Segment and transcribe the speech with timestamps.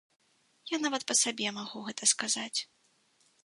[0.75, 2.59] Я нават па сабе магу гэта сказаць.